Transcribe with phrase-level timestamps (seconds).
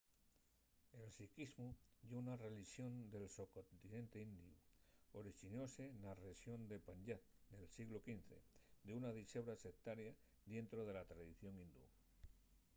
[0.99, 1.67] el sikhismu
[2.07, 4.53] ye una relixón del socontinente indiu.
[5.21, 7.19] orixinóse na rexón de panyab
[7.51, 8.29] nel sieglu xv
[8.85, 10.11] d’una dixebra sectaria
[10.49, 11.83] dientro de la tradición hindú